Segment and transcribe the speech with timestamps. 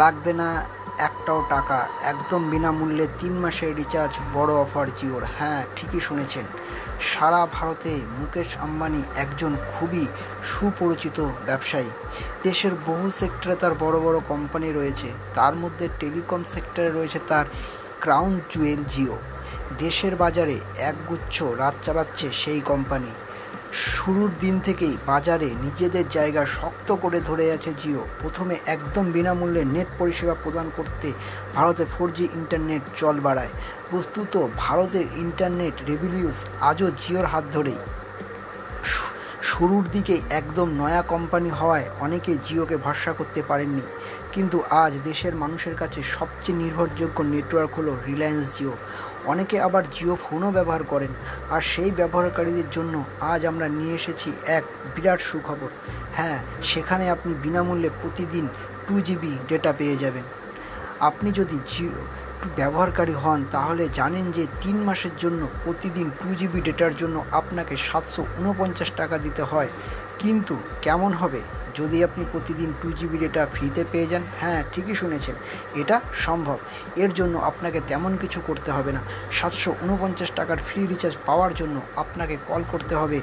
[0.00, 0.48] লাগবে না
[0.98, 6.46] একটাও টাকা। একদম বিনামূল্যে তিন মাসের রিচার্জ বড় অফার জিওর। হ্যাঁ ঠিকই শুনেছেন।
[7.00, 10.04] সারা ভারতে মুকেশ আম্বানি একজন খুবই
[10.44, 11.90] সুপরিচিত ব্যবসায়ী।
[12.42, 17.46] দেশের বহু সেক্টরে তার বড় বড় কোম্পানি রয়েছে। তার মধ্যে টেলিকম সেক্টরে রয়েছে তার
[18.00, 19.16] ক্রাউন জুয়েল জিও।
[19.78, 23.10] দেশের বাজারে একগুচ্ছ রাত চালাচ্ছে সেই কোম্পানি
[23.74, 29.86] শুরুর দিন থেকেই বাজারে নিজেদের জায়গা শক্ত করে ধরে আছে জিও। প্রথমে একদম বিনামূল্যে নেট
[29.98, 31.12] পরিষেবা প্রদান করতে
[31.54, 33.48] ভারতে ফোর জি ইন্টারনেট চল বাড়ায়।
[33.92, 37.76] বস্তুত ভারতের ইন্টারনেট রেভিলিউস আজও জিওর হাত ধরেই।
[39.54, 43.86] শুরুর দিকে একদম নয়া কোম্পানি হওয়ায় অনেকে জিওকে ভরসা করতে পারেননি।
[44.32, 48.74] কিন্তু আজ দেশের মানুষের কাছে সবচেয়ে নির্ভরযোগ্য নেটওয়ার্ক হলো রিলায়েন্স জিও
[49.26, 51.12] অনেকে আবার জিও ফোনও ব্যবহার করেন।
[51.50, 52.94] আর সেই ব্যবহারকারীদের জন্য
[53.32, 55.70] আজ আমরা নিয়ে এসেছি এক বিরাট সুখবর।
[56.14, 58.44] হ্যাঁ সেখানে আপনি বিনামূল্যে প্রতিদিন
[58.86, 60.24] টু জিবি ডেটা পেয়ে যাবেন।
[61.00, 61.98] আপনি যদি জিও
[62.56, 68.22] ব্যবহারকারী হন, তাহলে জানেন যে তিন মাসের জন্য প্রতিদিন টু জিবি ডেটার জন্য আপনাকে সাতশো
[68.38, 69.68] উনপঞ্চাশ টাকা দিতে হয়।
[70.18, 71.40] কিন্তু কেমন হবে?
[71.74, 75.34] যদি আপনি প্রতিদিন টু জিবি ডেটা ফ্রিতে পেয়ে যান হ্যাঁ ঠিকই শুনেছেন,
[75.74, 76.58] এটা সম্ভব।
[76.96, 79.00] এর জন্য আপনাকে তেমন কিছু করতে হবে না।
[79.30, 83.20] সাতশো উনপঞ্চাশ টাকার ফ্রি রিচার্জ পাওয়ার জন্য আপনাকে কল করতে হবে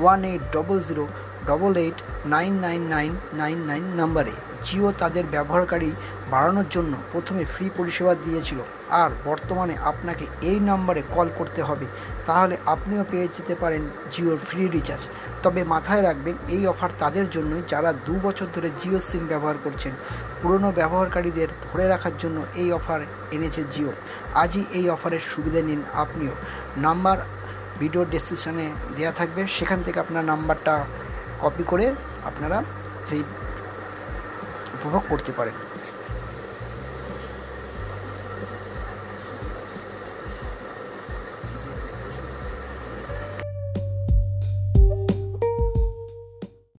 [0.00, 1.04] one eight double zero
[1.48, 1.98] double eight
[2.32, 4.34] nine nine nine nine nine নাম্বারে
[4.66, 5.90] জিও তাদের ব্যবহারকারী
[6.32, 8.60] বাড়ানোর জন্য প্রথমে ফ্রি পরিষেবা দিয়েছিল।
[9.02, 11.86] আর বর্তমানে আপনাকে এই নাম্বারে কল করতে হবে।
[12.26, 15.02] তাহলে আপনিও পেয়ে যেতে পারেন জিওর ফ্রি রিচার্জ
[15.44, 19.92] তবে মাথায় রাখবেন, এই অফার তাদের জন্যই যারা দু বছর ধরে জিও সিম ব্যবহার করছেন,
[20.40, 23.00] পুরনো ব্যবহারকারীদের ধরে রাখার জন্য এই অফার
[23.36, 23.90] এনেছে জিও।
[24.42, 26.34] আজই এই অফারের সুবিধা নিন আপনিও।
[26.86, 27.18] নাম্বার
[27.80, 28.66] ভিডিও ডেসক্রিপশানে
[28.96, 30.74] দেওয়া থাকবে। সেখান থেকে আপনার নাম্বারটা
[31.42, 31.86] কপি করে
[32.24, 32.58] আপনারা
[33.08, 33.22] সেই
[34.76, 35.54] উপভোগ করতে পারেন।